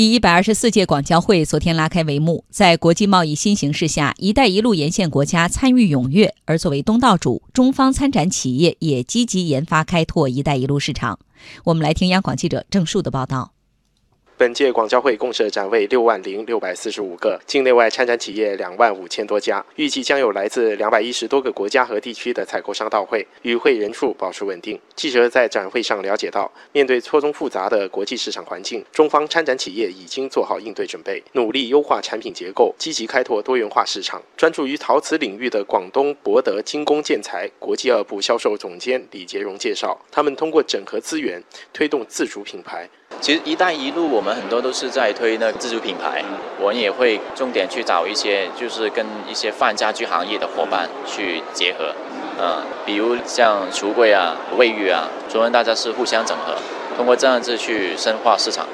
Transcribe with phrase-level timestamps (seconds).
[0.00, 11.18] 第一百二十四届广交会昨天拉开帷幕，在国际贸易新形势下，“一带一路”沿线国家参与踊跃，而作为东道主，中方参展企业也积极研发开拓“一带一路”市场。
[11.64, 13.52] 我们来听央广记者郑树的报道。
[14.40, 24.80] 本届广交会共设展位六万零六百四十五个，境内外参展企业两万五千多家，预计将有来自两百一十多个国家和地区的采购商到会，与会人数保持稳定。
[24.96, 34.22] 记者在展会上了解到，面对错综复杂的国际市场环境，中方参展企业已经做好应对准备，努力优化产品结构，积极开拓多元化市场。
[34.38, 41.44] 专注于陶瓷领域的广东博德精工建材国际二部销售总监李杰荣介绍，他们通过整合资源，
[41.74, 42.88] 推动自主品牌。
[43.20, 46.24] 其实“一带一路”我们很多都是在推那自主品牌，
[46.58, 51.94] 我们也会重点去找一些，就是跟一些泛家居行业的伙伴去结合，
[52.40, 56.54] 嗯，比如像橱柜啊、卫浴啊，所以大家是互相整合，
[56.96, 58.66] 通过这样子去深化市场。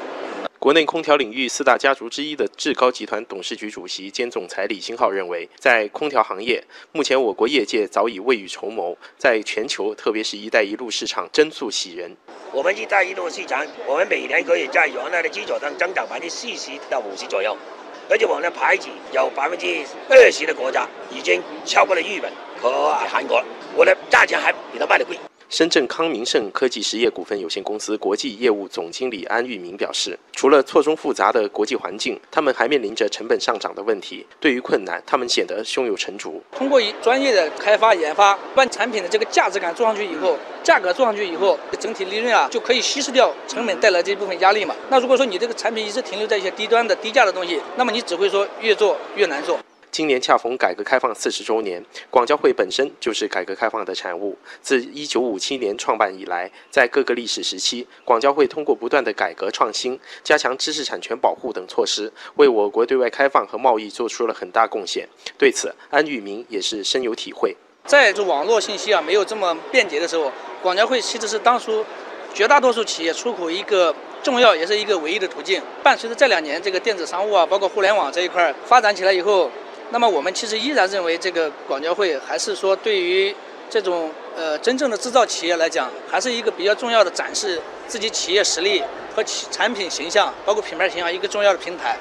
[0.66, 12.10] 国内空调领域四大家族之一的志高集团董事局主席兼总裁李新浩认为，在空调行业，目前我国业界早已未雨绸缪，在全球，特别是“一带一路”市场增速喜人。
[12.50, 17.56] 我们“一带一路”市场，我们每年可以在原来的基础上增长百分之四十到五十左右，
[18.10, 19.68] 而且我们的牌子有百分之
[20.08, 23.40] 二十的国家已经超过了日本和韩国，
[23.76, 25.16] 我的价钱还比他卖的贵。
[25.48, 34.26] 深圳康明盛科技实业股份有限公司国际业务总经理安玉明表示，除了错综复杂的国际环境，他们还面临着成本上涨的问题。
[34.40, 36.42] 对于困难，他们显得胸有成竹。
[36.50, 44.74] 通过一专业的开发研发，把产品的这个价值感做上去以后，价格做上去以后，整体利润啊就可以稀释掉成本带来这一部分压力嘛。
[44.90, 49.58] 那如果说你这个产品一直停留在一些低端的低价的东西，那么你只会说越做越难做。
[49.96, 54.36] 今年恰逢改革开放四十周年，广交会本身就是改革开放的产物。
[54.60, 65.08] 自一九五七年创办以来，在各个历史时期，广交会通过不断的改革创新、加强知识产权保护等措施，为我国对外开放和贸易做出了很大贡献。
[65.38, 67.56] 对此，安玉明也是深有体会。
[67.86, 70.30] 在这网络信息啊没有这么便捷的时候，
[70.62, 71.82] 广交会其实是当初
[72.34, 75.62] 绝大多数企业出口一个重要也是一个唯一的途径。
[75.82, 79.50] 伴随着这两年这个电子商务啊，包括互联网这一块发展起来以后。
[79.90, 83.34] 那么我们其实依然认为，这个广交会还是说对于
[83.70, 88.82] 这种呃真正的制造企业来讲，还是一个比较重要的展示自己企业实力
[89.14, 91.96] 和企产品形象，包括品牌形象一个重要的平台。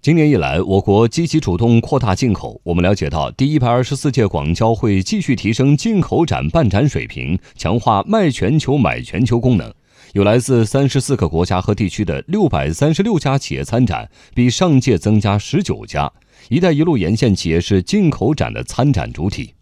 [0.00, 2.60] 今年以来，我国积极主动扩大进口。
[2.64, 9.72] 我们了解到，第一百二十四届广交会继续提升进口展办展水平，强化卖全球买全球功能。
[10.12, 16.12] 有来自三十四个国家和地区的六百三十六家企业参展，比上届增加十九家。
[16.50, 19.54] “一带一路”沿线企业是进口展的参展主体。